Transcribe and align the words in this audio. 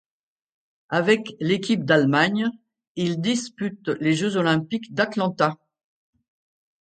Avec 0.89 1.29
l'équipe 1.39 1.85
d'Allemagne, 1.85 2.49
il 2.95 3.21
dispute 3.21 3.87
les 3.99 4.15
Jeux 4.15 4.35
olympiques 4.35 4.95
d'Atlanta. 4.95 5.59